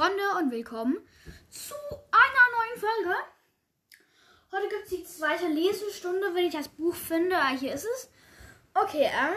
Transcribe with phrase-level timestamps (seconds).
[0.00, 0.96] Freunde und willkommen
[1.50, 1.74] zu
[2.10, 3.14] einer neuen Folge.
[4.50, 7.36] Heute gibt es die zweite Lesestunde, wenn ich das Buch finde.
[7.36, 8.10] Ah, hier ist es.
[8.72, 9.34] Okay, ähm.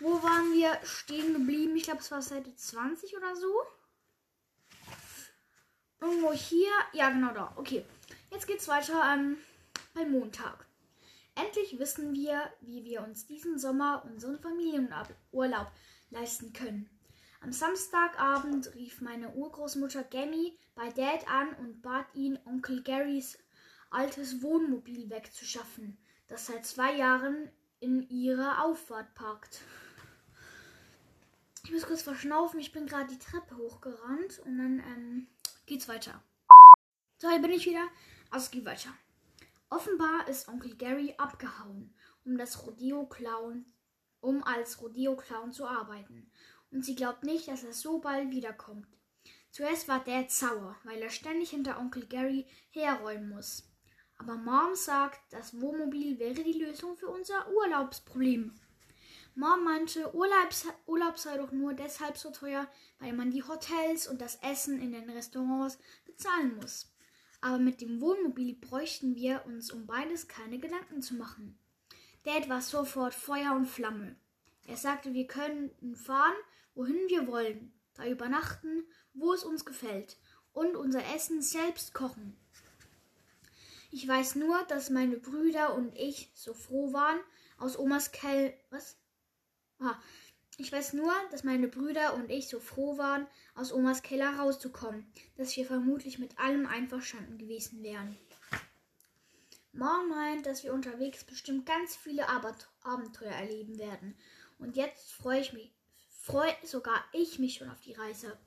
[0.00, 1.76] Wo waren wir stehen geblieben?
[1.76, 3.52] Ich glaube, es war Seite 20 oder so.
[6.00, 6.72] Irgendwo hier.
[6.94, 7.52] Ja, genau da.
[7.56, 7.84] Okay.
[8.30, 9.36] Jetzt geht's weiter ähm,
[9.92, 10.64] beim Montag.
[11.34, 15.70] Endlich wissen wir, wie wir uns diesen Sommer unseren Familienurlaub
[16.08, 16.88] leisten können.
[17.42, 23.36] Am Samstagabend rief meine Urgroßmutter Gammy bei Dad an und bat ihn, Onkel Garys
[23.90, 27.50] altes Wohnmobil wegzuschaffen, das seit zwei Jahren
[27.80, 29.60] in ihrer Auffahrt parkt.
[31.64, 35.26] Ich muss kurz verschnaufen, ich bin gerade die Treppe hochgerannt und dann ähm,
[35.66, 36.22] geht's weiter.
[37.18, 37.88] So, hier bin ich wieder.
[38.30, 38.90] Also geht weiter.
[39.68, 41.92] Offenbar ist Onkel Gary abgehauen,
[42.24, 43.66] um das Rodeo Clown,
[44.20, 46.30] um als Rodeo Clown zu arbeiten
[46.72, 48.86] und sie glaubt nicht, dass er so bald wiederkommt.
[49.50, 53.68] Zuerst war Dad sauer, weil er ständig hinter Onkel Gary herräumen muss.
[54.16, 58.54] Aber Mom sagt, das Wohnmobil wäre die Lösung für unser Urlaubsproblem.
[59.34, 60.48] Mom meinte, Urlaub,
[60.86, 64.92] Urlaub sei doch nur deshalb so teuer, weil man die Hotels und das Essen in
[64.92, 66.90] den Restaurants bezahlen muss.
[67.40, 71.58] Aber mit dem Wohnmobil bräuchten wir uns um beides keine Gedanken zu machen.
[72.24, 74.16] Dad war sofort Feuer und Flamme.
[74.64, 76.36] Er sagte, wir könnten fahren
[76.74, 78.84] wohin wir wollen, da übernachten,
[79.14, 80.18] wo es uns gefällt
[80.52, 82.36] und unser Essen selbst kochen.
[83.90, 87.20] Ich weiß nur, dass meine Brüder und ich so froh waren,
[87.58, 88.52] aus Omas Keller.
[88.70, 88.96] Was?
[89.78, 89.98] Ah,
[90.56, 95.06] ich weiß nur, dass meine Brüder und ich so froh waren, aus Omas Keller rauszukommen,
[95.36, 98.18] dass wir vermutlich mit allem einverstanden gewesen wären.
[99.72, 104.16] Mom meint, dass wir unterwegs bestimmt ganz viele Abenteuer erleben werden.
[104.58, 105.72] Und jetzt freue ich mich
[106.22, 108.38] freue sogar ich mich schon auf die Reise.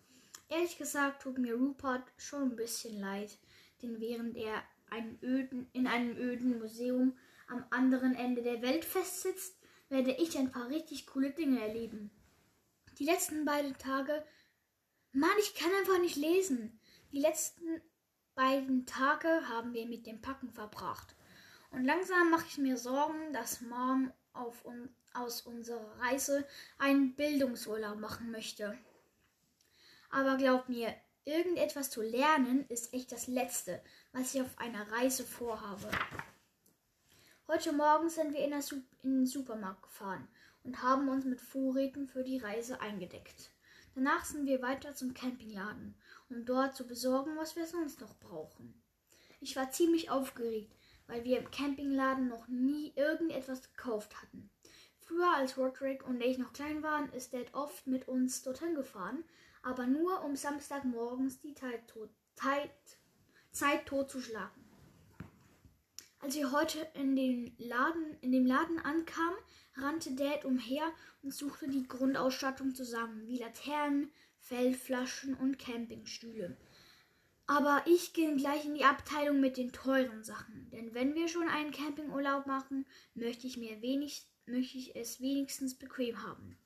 [0.48, 3.38] Ehrlich gesagt tut mir Rupert schon ein bisschen leid,
[3.82, 9.60] denn während er einen öden, in einem öden Museum am anderen Ende der Welt festsitzt,
[9.90, 12.12] werde ich ein paar richtig coole Dinge erleben.
[12.98, 14.26] Die letzten beiden Tage.
[15.12, 16.80] Mann, ich kann einfach nicht lesen.
[17.12, 17.82] Die letzten
[18.36, 21.14] beiden Tage haben wir mit dem Packen verbracht.
[21.72, 26.46] Und langsam mache ich mir Sorgen, dass Mom auf uns aus unserer Reise
[26.78, 28.78] einen Bildungsurlaub machen möchte.
[30.10, 33.82] Aber glaub mir, irgendetwas zu lernen ist echt das Letzte,
[34.12, 35.90] was ich auf einer Reise vorhabe.
[37.48, 38.54] Heute Morgen sind wir in,
[39.04, 40.28] in den Supermarkt gefahren
[40.64, 43.52] und haben uns mit Vorräten für die Reise eingedeckt.
[43.94, 45.96] Danach sind wir weiter zum Campingladen,
[46.30, 48.74] um dort zu besorgen, was wir sonst noch brauchen.
[49.40, 50.76] Ich war ziemlich aufgeregt,
[51.08, 54.50] weil wir im Campingladen noch nie irgendetwas gekauft hatten.
[55.00, 59.24] Früher, als Roderick und ich noch klein waren, ist Dad oft mit uns dorthin gefahren,
[59.62, 62.72] aber nur um Samstagmorgens die Zeit, tot, Zeit,
[63.52, 64.66] Zeit totzuschlagen.
[66.20, 69.38] Als wir heute in, den Laden, in dem Laden ankamen,
[69.76, 70.92] rannte Dad umher
[71.22, 76.58] und suchte die Grundausstattung zusammen, wie Laternen, Feldflaschen und Campingstühle.
[77.48, 81.48] Aber ich ging gleich in die Abteilung mit den teuren Sachen, denn wenn wir schon
[81.48, 86.58] einen Campingurlaub machen, möchte ich mir wenig möchte ich es wenigstens bequem haben.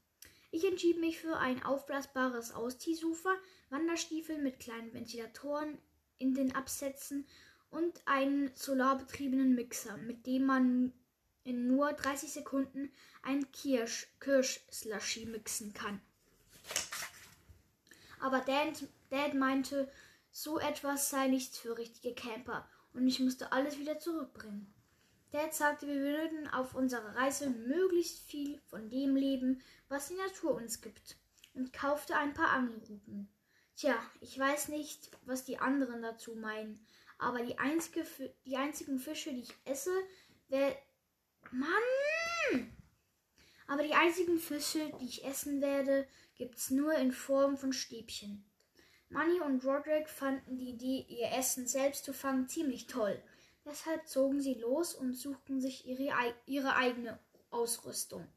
[0.51, 3.33] Ich entschied mich für ein aufblasbares Ausziehsofa,
[3.69, 5.77] Wanderstiefel mit kleinen Ventilatoren
[6.17, 7.25] in den Absätzen
[7.69, 10.91] und einen solarbetriebenen Mixer, mit dem man
[11.43, 12.91] in nur 30 Sekunden
[13.21, 16.01] ein Kirsch, Kirsch-Slushy mixen kann.
[18.19, 19.89] Aber Dad, Dad meinte,
[20.41, 24.73] so etwas sei nichts für richtige Camper und ich musste alles wieder zurückbringen.
[25.31, 30.55] Dad sagte, wir würden auf unserer Reise möglichst viel von dem leben, was die Natur
[30.55, 31.17] uns gibt,
[31.53, 33.27] und kaufte ein paar Angelruten.
[33.75, 36.85] Tja, ich weiß nicht, was die anderen dazu meinen,
[37.17, 38.05] aber die, einzige,
[38.45, 39.91] die einzigen Fische, die ich esse,
[40.47, 40.73] wer.
[41.51, 42.71] Mann!
[43.67, 48.48] Aber die einzigen Fische, die ich essen werde, gibt's nur in Form von Stäbchen.
[49.09, 53.21] Manny und Roderick fanden die Idee, ihr Essen selbst zu fangen, ziemlich toll.
[53.65, 56.13] Deshalb zogen sie los und suchten sich ihre,
[56.45, 57.19] ihre eigene
[57.49, 58.27] Ausrüstung.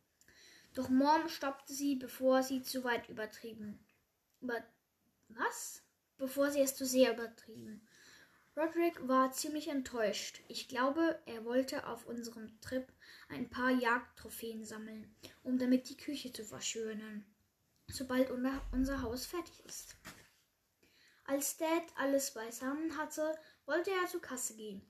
[0.74, 3.78] Doch Mom stoppte sie, bevor sie zu weit übertrieben.
[4.40, 4.64] Über
[5.28, 5.82] was?
[6.16, 7.86] Bevor sie es zu sehr übertrieben.
[8.56, 10.40] Roderick war ziemlich enttäuscht.
[10.48, 12.86] Ich glaube, er wollte auf unserem Trip
[13.28, 17.24] ein paar Jagdtrophäen sammeln, um damit die Küche zu verschönern,
[17.88, 19.96] sobald unser Haus fertig ist.
[21.24, 23.36] Als Dad alles beisammen hatte,
[23.66, 24.82] wollte er zur Kasse gehen.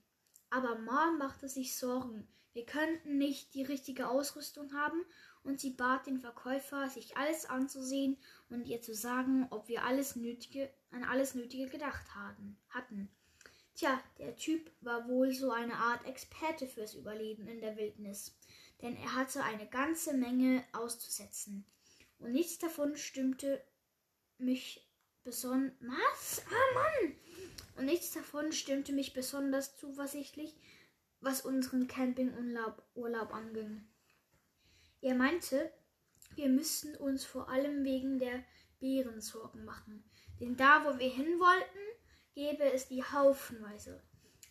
[0.51, 2.27] Aber Mom machte sich Sorgen.
[2.53, 5.05] Wir könnten nicht die richtige Ausrüstung haben
[5.43, 8.19] und sie bat den Verkäufer, sich alles anzusehen
[8.51, 12.59] und ihr zu sagen, ob wir alles Nötige, an alles Nötige gedacht hatten.
[12.69, 13.11] hatten.
[13.75, 18.37] Tja, der Typ war wohl so eine Art Experte fürs Überleben in der Wildnis,
[18.83, 21.65] denn er hatte eine ganze Menge auszusetzen.
[22.19, 23.65] Und nichts davon stimmte
[24.39, 24.87] mich
[25.25, 25.75] besonders.
[25.81, 26.43] Was?
[26.47, 27.15] Ah, Mann!
[27.77, 30.57] Und nichts davon stimmte mich besonders zuversichtlich,
[31.21, 33.85] was unseren Campingurlaub Urlaub anging.
[35.01, 35.73] Er meinte,
[36.35, 38.45] wir müssten uns vor allem wegen der
[38.81, 40.05] Bären Sorgen machen,
[40.41, 41.79] denn da, wo wir hin wollten,
[42.35, 44.03] gäbe es die haufenweise.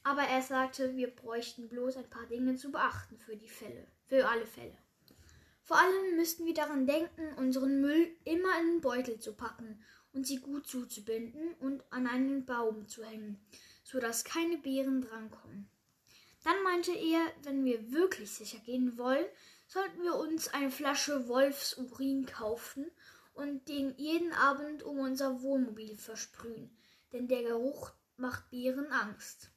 [0.03, 4.27] Aber er sagte, wir bräuchten bloß ein paar Dinge zu beachten für die Fälle, für
[4.27, 4.77] alle Fälle.
[5.61, 10.27] Vor allem müssten wir daran denken, unseren Müll immer in einen Beutel zu packen und
[10.27, 13.39] sie gut zuzubinden und an einen Baum zu hängen,
[13.83, 15.69] so dass keine Bären drankommen.
[16.43, 19.25] Dann meinte er, wenn wir wirklich sicher gehen wollen,
[19.67, 22.89] sollten wir uns eine Flasche Wolfsurin kaufen
[23.33, 26.75] und den jeden Abend um unser Wohnmobil versprühen,
[27.13, 29.51] denn der Geruch macht Bären Angst.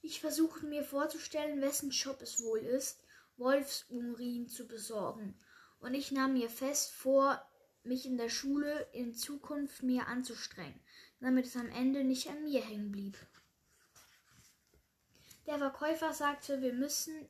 [0.00, 3.02] Ich versuchte mir vorzustellen, wessen Job es wohl ist,
[3.36, 5.36] Wolfsurin zu besorgen,
[5.80, 7.40] und ich nahm mir fest vor,
[7.84, 10.80] mich in der Schule in Zukunft mehr anzustrengen,
[11.20, 13.16] damit es am Ende nicht an mir hängen blieb.
[15.46, 17.28] Der Verkäufer sagte, wir müssen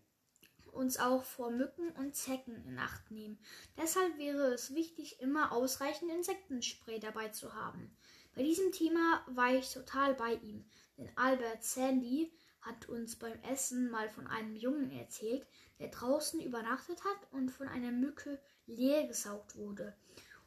[0.72, 3.38] uns auch vor Mücken und Zecken in Acht nehmen.
[3.76, 7.96] Deshalb wäre es wichtig, immer ausreichend Insektenspray dabei zu haben.
[8.34, 10.64] Bei diesem Thema war ich total bei ihm,
[10.96, 15.46] denn Albert Sandy hat uns beim Essen mal von einem Jungen erzählt,
[15.78, 19.96] der draußen übernachtet hat und von einer Mücke leer gesaugt wurde.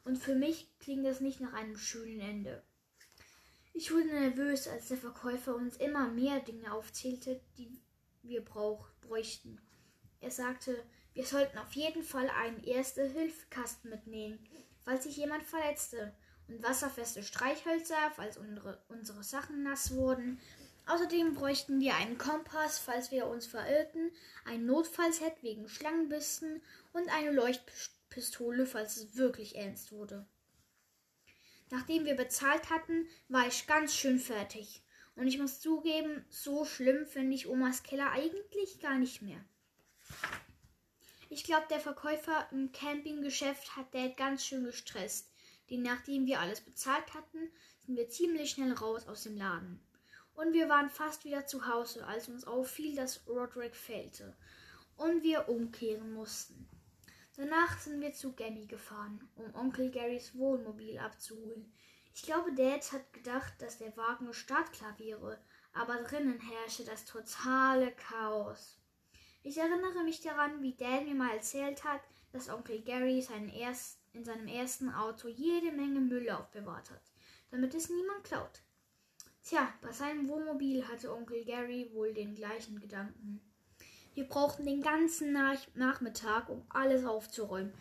[0.04, 2.62] Und für mich klingt das nicht nach einem schönen Ende.
[3.74, 7.80] Ich wurde nervös, als der Verkäufer uns immer mehr Dinge aufzählte, die
[8.22, 9.60] wir brauch, bräuchten.
[10.20, 10.84] Er sagte,
[11.14, 14.38] wir sollten auf jeden Fall einen Erste-Hilfe-Kasten mitnehmen,
[14.84, 16.14] falls sich jemand verletzte,
[16.48, 20.40] und wasserfeste Streichhölzer, falls unsere, unsere Sachen nass wurden.
[20.86, 24.10] Außerdem bräuchten wir einen Kompass, falls wir uns verirrten,
[24.44, 26.60] ein Notfallset wegen Schlangenbissen
[26.92, 28.01] und eine Leuchtpistole,
[28.66, 30.26] falls es wirklich ernst wurde.
[31.70, 34.82] Nachdem wir bezahlt hatten, war ich ganz schön fertig.
[35.16, 39.42] Und ich muss zugeben, so schlimm finde ich Omas Keller eigentlich gar nicht mehr.
[41.28, 45.30] Ich glaube, der Verkäufer im Campinggeschäft hat Dad ganz schön gestresst,
[45.70, 47.50] denn nachdem wir alles bezahlt hatten,
[47.86, 49.80] sind wir ziemlich schnell raus aus dem Laden.
[50.34, 54.36] Und wir waren fast wieder zu Hause, als uns auffiel, dass Roderick fehlte
[54.96, 56.68] und wir umkehren mussten.
[57.36, 61.72] Danach sind wir zu Gammy gefahren, um Onkel Garys Wohnmobil abzuholen.
[62.14, 65.42] Ich glaube, Dad hat gedacht, dass der Wagen startklar wäre,
[65.72, 68.78] aber drinnen herrschte das totale Chaos.
[69.42, 72.02] Ich erinnere mich daran, wie Dad mir mal erzählt hat,
[72.32, 77.02] dass Onkel Gary seinen erst, in seinem ersten Auto jede Menge Müll aufbewahrt hat,
[77.50, 78.62] damit es niemand klaut.
[79.42, 83.40] Tja, bei seinem Wohnmobil hatte Onkel Gary wohl den gleichen Gedanken.
[84.14, 87.72] Wir brauchten den ganzen Nach Nachmittag, um alles aufzuräumen.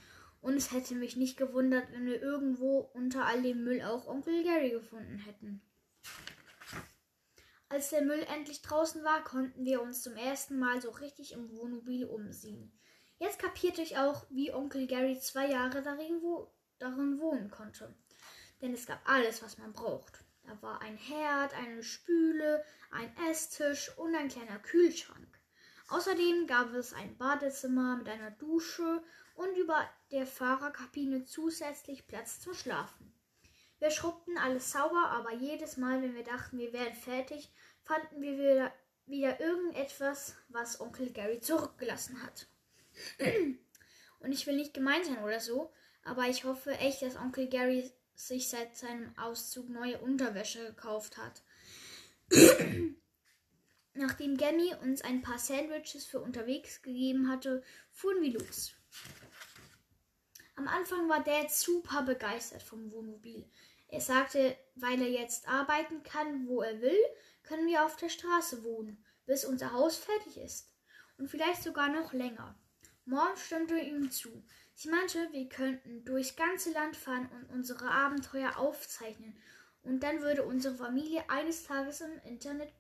[0.42, 4.44] Und es hätte mich nicht gewundert, wenn wir irgendwo unter all dem Müll auch Onkel
[4.44, 5.62] Gary gefunden hätten.
[7.70, 11.52] Als der Müll endlich draußen war, konnten wir uns zum ersten Mal so richtig im
[11.52, 12.72] Wohnmobil umsehen.
[13.18, 17.94] Jetzt kapierte ich auch, wie Onkel Gary zwei Jahre darin, wo, darin wohnen konnte.
[18.62, 20.24] Denn es gab alles, was man braucht.
[20.44, 25.31] Da war ein Herd, eine Spüle, ein Esstisch und ein kleiner Kühlschrank.
[25.92, 29.04] Außerdem gab es ein Badezimmer mit einer Dusche
[29.36, 33.14] und über der Fahrerkabine zusätzlich Platz zum Schlafen.
[33.78, 37.52] Wir schrubbten alles sauber, aber jedes Mal, wenn wir dachten, wir wären fertig,
[37.84, 38.74] fanden wir wieder,
[39.06, 42.48] wieder irgendetwas, was Onkel Gary zurückgelassen hat.
[44.20, 45.74] und ich will nicht gemein sein oder so,
[46.06, 51.42] aber ich hoffe echt, dass Onkel Gary sich seit seinem Auszug neue Unterwäsche gekauft hat.
[53.94, 58.74] Nachdem Gammy uns ein paar Sandwiches für unterwegs gegeben hatte, fuhren wir los.
[60.56, 63.50] Am Anfang war Dad super begeistert vom Wohnmobil.
[63.88, 66.98] Er sagte, weil er jetzt arbeiten kann, wo er will,
[67.44, 70.72] können wir auf der Straße wohnen, bis unser Haus fertig ist.
[71.18, 72.58] Und vielleicht sogar noch länger.
[73.06, 74.44] Mom stimmte ihm zu.
[74.74, 79.38] Sie meinte, wir könnten durchs ganze Land fahren und unsere Abenteuer aufzeichnen.
[79.84, 82.72] Und dann würde unsere Familie eines Tages im Internet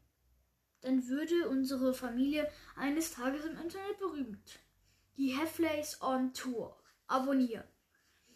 [0.81, 4.59] dann würde unsere Familie eines Tages im Internet berühmt.
[5.17, 6.77] Die Heffleys on Tour.
[7.07, 7.67] Abonnieren.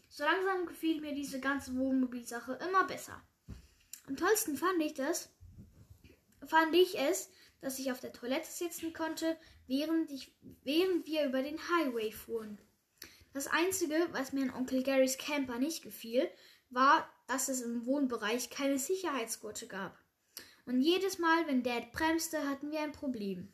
[0.10, 3.22] So langsam gefiel mir diese ganze Wohnmobilsache immer besser.
[4.08, 5.30] Am tollsten fand ich das,
[6.46, 7.30] fand ich es,
[7.62, 9.38] dass ich auf der Toilette sitzen konnte,
[9.68, 12.60] während, ich, während wir über den Highway fuhren.
[13.34, 16.30] Das Einzige, was mir an Onkel Garys Camper nicht gefiel,
[16.70, 19.98] war, dass es im Wohnbereich keine Sicherheitsgurte gab.
[20.66, 23.54] Und jedes Mal, wenn Dad bremste, hatten wir ein Problem.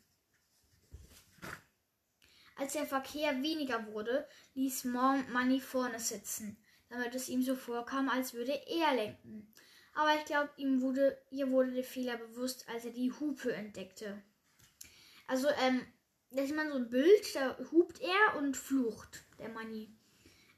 [2.56, 6.58] Als der Verkehr weniger wurde, ließ Mom Money vorne sitzen,
[6.90, 9.52] damit es ihm so vorkam, als würde er lenken.
[9.94, 14.22] Aber ich glaube, ihm wurde, ihr wurde der Fehler bewusst, als er die Hupe entdeckte.
[15.28, 15.86] Also, ähm,
[16.30, 19.94] da sieht man so ein Bild, da hupt er und flucht, der Money.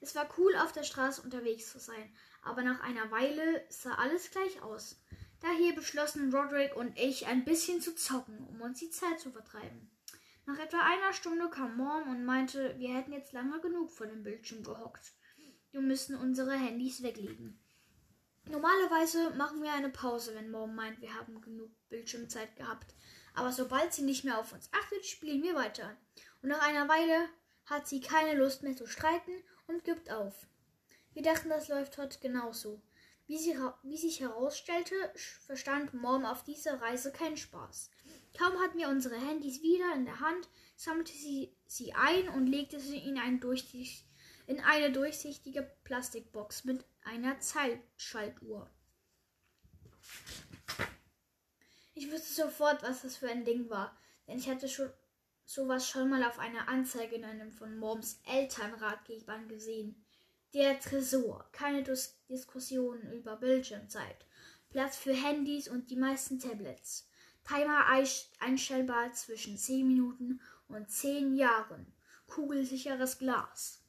[0.02, 4.30] Es war cool, auf der Straße unterwegs zu sein, aber nach einer Weile sah alles
[4.30, 5.00] gleich aus.
[5.44, 9.92] Daher beschlossen Roderick und ich, ein bisschen zu zocken, um uns die Zeit zu vertreiben.
[10.46, 14.24] Nach etwa einer Stunde kam Mom und meinte, wir hätten jetzt lange genug vor dem
[14.24, 15.12] Bildschirm gehockt.
[15.72, 17.60] Wir müssen unsere Handys weglegen.
[18.50, 22.96] Normalerweise machen wir eine Pause, wenn Mom meint, wir haben genug Bildschirmzeit gehabt.
[23.34, 25.98] Aber sobald sie nicht mehr auf uns achtet, spielen wir weiter.
[26.42, 27.28] Und nach einer Weile
[27.66, 30.48] hat sie keine Lust mehr zu streiten und gibt auf.
[31.14, 32.82] Wir dachten, das läuft heute genauso.
[33.26, 34.96] Wie, sie, wie sich herausstellte,
[35.46, 37.90] verstand Mom auf dieser Reise keinen Spaß.
[38.38, 42.80] Kaum hatten wir unsere Handys wieder in der Hand, sammelte sie sie ein und legte
[42.80, 43.40] sie in, ein
[44.48, 48.70] in eine durchsichtige Plastikbox mit einer Zeitschaltuhr.
[51.94, 53.96] Ich wusste sofort, was das für ein Ding war,
[54.28, 54.92] denn ich hatte schon
[55.46, 60.03] sowas schon mal auf einer Anzeige in einem von Moms Elternratgebern gesehen.
[60.54, 64.28] Der Tresor, keine Dis Diskussionen über Bildschirmzeit,
[64.70, 67.10] Platz für Handys und die meisten Tablets.
[67.44, 67.88] Timer
[68.40, 71.92] einstellbar zwischen 10 Minuten und 10 Jahren.
[72.28, 73.84] Kugelsicheres Glas.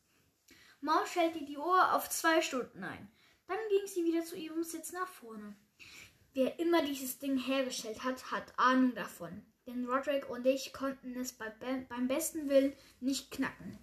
[0.80, 3.12] Maus stellte die Uhr auf zwei Stunden ein.
[3.46, 5.54] Dann ging sie wieder zu ihrem Sitz nach vorne.
[6.32, 9.44] Wer immer dieses Ding hergestellt hat, hat Ahnung davon.
[9.66, 11.50] Denn Roderick und ich konnten es bei,
[11.90, 13.78] beim besten Willen nicht knacken.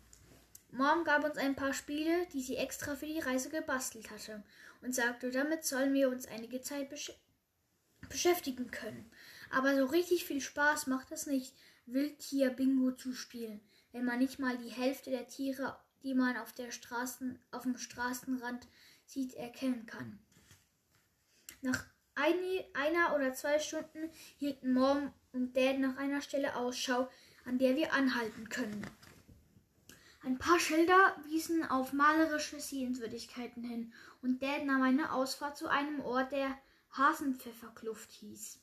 [0.71, 4.43] Mom gab uns ein paar Spiele, die sie extra für die Reise gebastelt hatte,
[4.81, 7.11] und sagte, damit sollen wir uns einige Zeit besch
[8.09, 9.09] beschäftigen können.
[9.51, 11.53] Aber so richtig viel Spaß macht es nicht,
[11.85, 13.61] Wildtier-Bingo zu spielen,
[13.91, 17.77] wenn man nicht mal die Hälfte der Tiere, die man auf, der Straßen, auf dem
[17.77, 18.67] Straßenrand
[19.05, 20.19] sieht, erkennen kann.
[21.61, 21.85] Nach
[22.15, 27.09] eine, einer oder zwei Stunden hielten Mom und Dad nach einer Stelle Ausschau,
[27.45, 28.85] an der wir anhalten können.
[30.23, 35.99] Ein paar Schilder wiesen auf malerische Sehenswürdigkeiten hin und Dad nahm eine Ausfahrt zu einem
[36.01, 36.57] Ort, der
[36.91, 38.59] Hasenpfefferkluft hieß.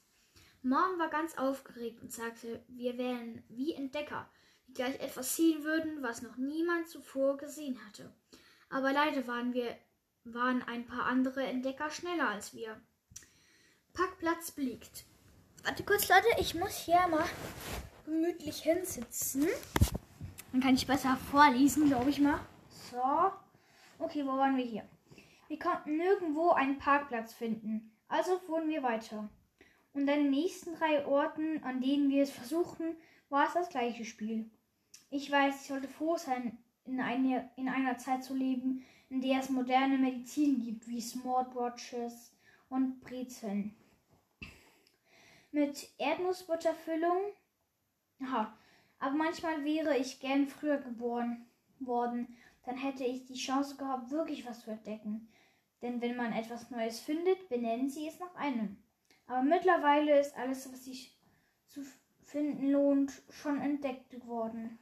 [0.62, 4.29] Mom war ganz aufgeregt und sagte, wir wären wie Entdecker,
[4.67, 8.12] die gleich etwas sehen würden, was noch niemand zuvor gesehen hatte.
[8.71, 9.77] Aber leider waren wir
[10.25, 12.81] waren ein paar andere Entdecker schneller als wir.
[13.95, 15.05] Packplatz blickt.
[15.65, 17.25] Warte kurz, Leute, ich muss hier mal
[18.05, 19.49] gemütlich hinsitzen.
[20.52, 22.40] Dann kann ich besser vorlesen, glaube ich mal.
[22.90, 23.33] So.
[23.99, 24.85] Okay, wo waren wir hier?
[25.49, 27.90] Wir konnten nirgendwo einen Parkplatz finden.
[28.09, 29.28] Also fuhren wir weiter.
[29.93, 32.97] Und an den nächsten drei Orten, an denen wir es versuchten,
[33.28, 34.50] war es das gleiche Spiel.
[35.11, 39.40] Ich weiß, ich sollte froh sein, in, eine, in einer Zeit zu leben, in der
[39.40, 42.33] es moderne Medizin gibt, wie Smartwatches
[42.69, 43.75] und Brezeln.
[45.50, 47.19] Mit Erdnussbutterfüllung.
[48.23, 48.58] Aha.
[49.00, 51.47] Aber manchmal wäre ich gern früher geboren
[51.81, 52.37] worden.
[52.64, 55.28] Dann hätte ich die Chance gehabt, wirklich was zu entdecken.
[55.83, 58.76] Denn wenn man etwas Neues findet, benennen sie es nach einem.
[59.26, 61.17] Aber mittlerweile ist alles, was sich
[61.69, 61.85] zu
[62.23, 64.78] finden lohnt, schon entdeckt worden.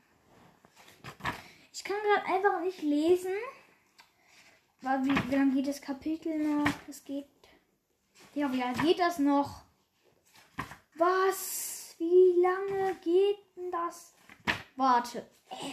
[1.73, 3.35] Ich kann gerade einfach nicht lesen.
[4.81, 6.67] Wie, wie lange geht das Kapitel noch?
[6.89, 7.27] Es geht.
[8.35, 9.63] Ja, wie lange geht das noch?
[10.95, 11.66] Was?
[11.99, 14.15] Wie lange geht denn das?
[14.77, 15.27] Warte.
[15.49, 15.73] Äh,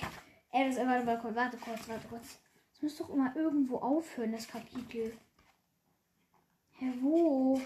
[0.52, 2.40] äh, das, warte, warte, warte kurz, warte kurz.
[2.74, 5.18] Es muss doch immer irgendwo aufhören, das Kapitel.
[6.78, 7.62] Hä, wo?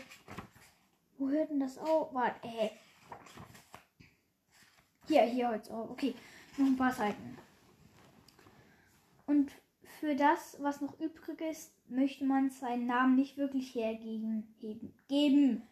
[1.18, 2.14] Wo hört denn das auf?
[2.14, 2.72] Warte, ey.
[5.08, 5.90] Hier, hier hört es auf.
[5.92, 6.16] Okay,
[6.58, 7.38] noch ein paar Seiten.
[9.26, 9.52] Und
[10.00, 14.56] für das, was noch übrig ist, möchte man seinen Namen nicht wirklich hergeben.
[15.08, 15.68] Geben.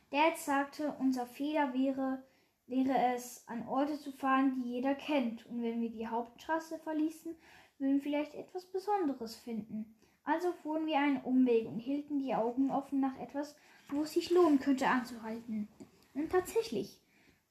[0.09, 2.23] Dad sagte, unser Fehler wäre,
[2.67, 5.45] wäre es, an Orte zu fahren, die jeder kennt.
[5.47, 7.35] Und wenn wir die Hauptstraße verließen,
[7.79, 9.95] würden wir vielleicht etwas Besonderes finden.
[10.23, 13.55] Also fuhren wir einen Umweg und hielten die Augen offen nach etwas,
[13.89, 15.69] wo es sich lohnen könnte anzuhalten.
[16.13, 16.99] Und tatsächlich,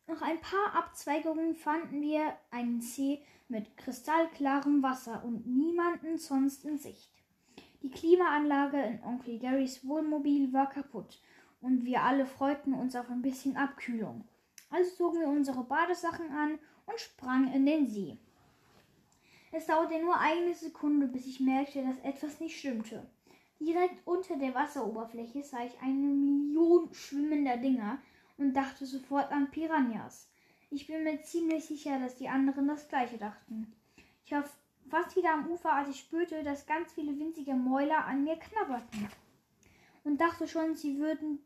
[0.07, 6.79] nach ein paar Abzweigungen fanden wir einen See mit kristallklarem Wasser und niemanden sonst in
[6.79, 7.11] Sicht.
[7.83, 11.21] Die Klimaanlage in Onkel Garys Wohnmobil war kaputt
[11.61, 14.25] und wir alle freuten uns auf ein bisschen Abkühlung.
[14.71, 18.19] Also zogen wir unsere Badesachen an und sprangen in den See.
[19.53, 23.07] Es dauerte nur eine Sekunde, bis ich merkte, dass etwas nicht stimmte.
[23.59, 27.99] Direkt unter der Wasseroberfläche sah ich eine Million schwimmender Dinger
[28.37, 30.29] und dachte sofort an Piranhas.
[30.71, 33.73] Ich bin mir ziemlich sicher, dass die anderen das gleiche dachten.
[34.25, 34.45] Ich war
[34.91, 39.09] fast wieder am Ufer, als ich spürte, dass ganz viele winzige Mäuler an mir knabberten.
[40.05, 41.39] Und dachte schon, sie würden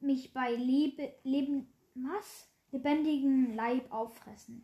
[0.00, 2.48] mich bei Lebe, Leben, was?
[2.74, 4.62] Lebendigem Leib auffressen.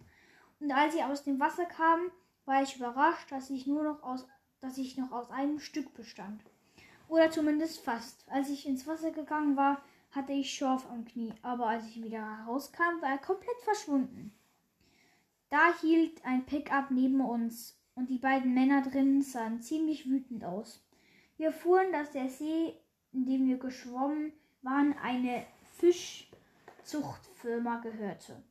[0.59, 2.11] Und als sie aus dem Wasser kamen,
[2.45, 4.27] war ich überrascht, dass ich nur noch aus,
[4.61, 6.43] dass ich noch aus einem Stück bestand.
[7.09, 8.29] Oder zumindest fast.
[8.29, 12.39] Als ich ins Wasser gegangen war, hatte ich Schorf am Knie, aber als ich wieder
[12.39, 14.33] herauskam, war er komplett verschwunden.
[15.49, 20.85] Da hielt ein Pickup neben uns und die beiden Männer drinnen sahen ziemlich wütend aus.
[21.37, 22.75] Wir erfuhren, dass der See,
[23.13, 25.47] in dem wir geschwommen waren, eine
[26.91, 28.43] Fischzuchtfirma gehörte.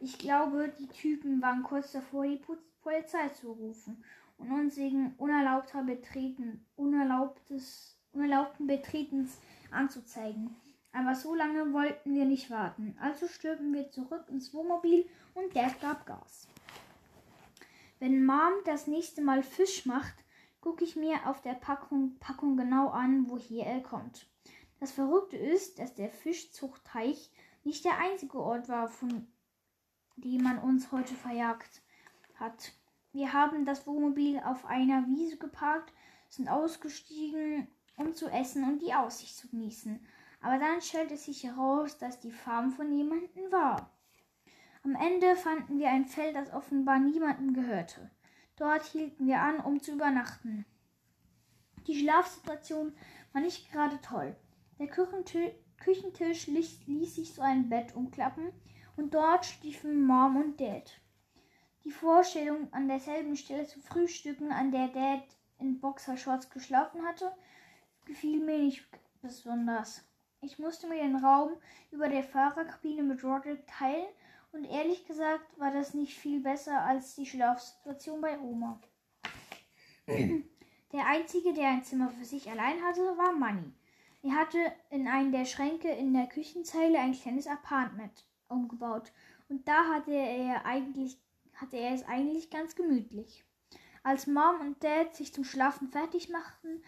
[0.00, 2.40] Ich glaube, die Typen waren kurz davor, die
[2.80, 4.02] Polizei zu rufen
[4.38, 9.38] und uns wegen unerlaubter Betreten, unerlaubtes, unerlaubten Betretens
[9.70, 10.56] anzuzeigen.
[10.92, 12.96] Aber so lange wollten wir nicht warten.
[12.98, 16.48] Also stürmten wir zurück ins Wohnmobil und Dad gab Gas.
[17.98, 20.14] Wenn Mom das nächste Mal Fisch macht,
[20.62, 24.26] gucke ich mir auf der Packung, Packung genau an, woher er kommt.
[24.80, 27.30] Das Verrückte ist, dass der Fischzuchtteich
[27.64, 29.26] nicht der einzige Ort war, von
[30.16, 31.82] dem man uns heute verjagt
[32.34, 32.72] hat.
[33.12, 35.92] Wir haben das Wohnmobil auf einer Wiese geparkt,
[36.28, 40.00] sind ausgestiegen, um zu essen und die Aussicht zu genießen.
[40.40, 43.90] Aber dann stellte sich heraus, dass die Farm von jemandem war.
[44.82, 48.10] Am Ende fanden wir ein Feld, das offenbar niemandem gehörte.
[48.56, 50.66] Dort hielten wir an, um zu übernachten.
[51.86, 52.94] Die Schlafsituation
[53.32, 54.36] war nicht gerade toll.
[54.78, 55.52] Der Küchentisch
[55.86, 58.52] ließ, ließ sich so ein Bett umklappen
[58.96, 61.00] und dort schliefen Mom und Dad.
[61.84, 65.24] Die Vorstellung, an derselben Stelle zu frühstücken, an der Dad
[65.58, 67.32] in Boxershorts geschlafen hatte,
[68.04, 68.84] gefiel mir nicht
[69.20, 70.04] besonders.
[70.40, 71.52] Ich musste mir den Raum
[71.90, 74.08] über der Fahrerkabine mit Roderick teilen
[74.52, 78.80] und ehrlich gesagt war das nicht viel besser als die Schlafsituation bei Oma.
[80.92, 83.72] Der einzige, der ein Zimmer für sich allein hatte, war Manny.
[84.22, 84.58] Er hatte
[84.90, 89.12] in einem der Schränke in der Küchenzeile ein kleines Apartment umgebaut
[89.48, 91.18] und da hatte er eigentlich
[91.54, 93.44] hatte er es eigentlich ganz gemütlich.
[94.02, 96.82] Als Mom und Dad sich zum Schlafen fertig machten,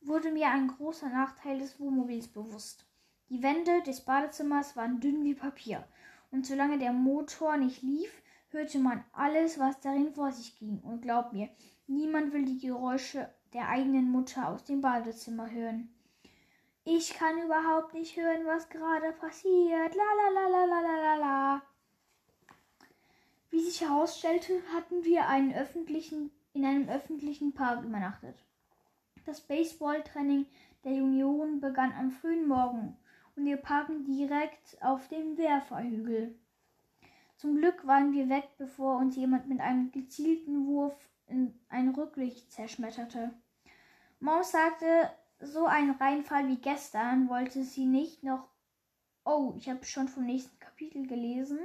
[0.00, 2.86] wurde mir ein großer Nachteil des Wohnmobils bewusst.
[3.28, 5.86] Die Wände des Badezimmers waren dünn wie Papier,
[6.30, 10.80] und solange der Motor nicht lief, hörte man alles, was darin vor sich ging.
[10.80, 11.48] Und glaub mir,
[11.86, 15.92] niemand will die Geräusche der eigenen Mutter aus dem Badezimmer hören.
[16.88, 19.92] Ich kann überhaupt nicht hören, was gerade passiert.
[19.96, 21.62] La la la la la la la la.
[23.50, 28.36] Wie sich herausstellte, hatten wir einen öffentlichen, in einem öffentlichen Park übernachtet.
[29.24, 30.46] Das Baseballtraining
[30.84, 32.96] der Junioren begann am frühen Morgen
[33.34, 36.38] und wir parken direkt auf dem Werferhügel.
[37.36, 40.94] Zum Glück waren wir weg, bevor uns jemand mit einem gezielten Wurf
[41.26, 43.34] in ein Rücklicht zerschmetterte.
[44.20, 48.48] Mom sagte, so ein Reinfall wie gestern wollte sie nicht noch.
[49.24, 51.58] Oh, ich habe schon vom nächsten Kapitel gelesen.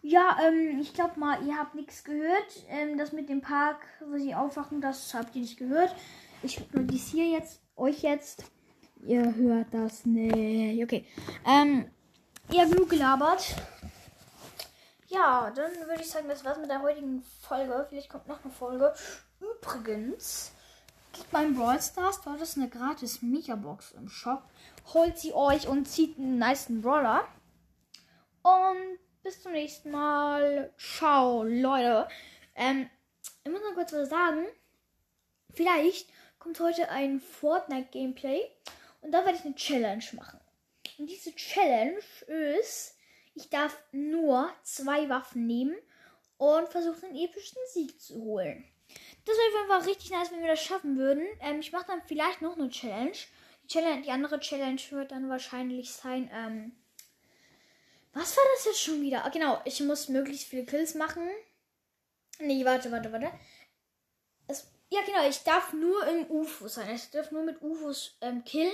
[0.00, 2.64] Ja, ähm, ich glaube mal, ihr habt nichts gehört.
[2.68, 5.94] Ähm, das mit dem Park, wo sie aufwachen, das habt ihr nicht gehört.
[6.42, 8.44] Ich notiziere jetzt euch jetzt.
[9.04, 10.82] Ihr hört das nicht.
[10.82, 11.06] Okay.
[11.46, 11.88] Ähm,
[12.50, 13.54] ihr habt genug gelabert.
[15.06, 17.86] Ja, dann würde ich sagen, das war's mit der heutigen Folge.
[17.88, 18.94] Vielleicht kommt noch eine Folge.
[19.40, 20.52] Übrigens,
[21.30, 24.42] beim Brawl Stars dort ist eine gratis Mega-Box im Shop.
[24.92, 27.26] Holt sie euch und zieht einen nice Brawler.
[28.42, 30.72] Und bis zum nächsten Mal.
[30.78, 32.08] Ciao, Leute.
[32.54, 32.90] Ähm,
[33.44, 34.44] ich muss noch kurz was sagen.
[35.54, 38.40] Vielleicht kommt heute ein Fortnite-Gameplay.
[39.00, 40.40] Und da werde ich eine Challenge machen.
[40.98, 41.98] Und diese Challenge
[42.58, 42.96] ist,
[43.34, 45.76] ich darf nur zwei Waffen nehmen
[46.36, 48.64] und versuchen, den epischen Sieg zu holen.
[49.24, 51.26] Das wäre einfach richtig nice, wenn wir das schaffen würden.
[51.40, 53.12] Ähm, ich mache dann vielleicht noch eine Challenge.
[53.64, 54.02] Die, Challenge.
[54.02, 56.72] die andere Challenge wird dann wahrscheinlich sein, ähm,
[58.12, 59.24] was war das jetzt schon wieder?
[59.24, 61.26] Ah, genau, ich muss möglichst viele Kills machen.
[62.38, 63.30] Nee, warte, warte, warte.
[64.48, 66.94] Es, ja, genau, ich darf nur im UFO sein.
[66.94, 68.72] Ich darf nur mit UFOs ähm, killen.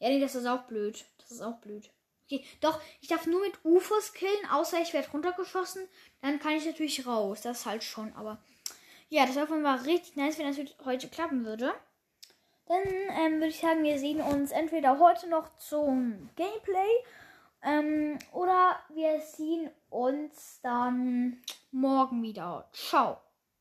[0.00, 1.04] Ja, nee, das ist auch blöd.
[1.18, 1.90] Das ist auch blöd.
[2.24, 5.88] Okay, doch, ich darf nur mit UFOs killen, außer ich werde runtergeschossen.
[6.20, 7.40] Dann kann ich natürlich raus.
[7.42, 8.42] Das halt schon, aber.
[9.12, 11.74] Ja, das wäre mal richtig nice, wenn das heute klappen würde.
[12.64, 16.88] Dann ähm, würde ich sagen, wir sehen uns entweder heute noch zum Gameplay
[17.62, 22.70] ähm, oder wir sehen uns dann morgen wieder.
[22.72, 23.20] Ciao.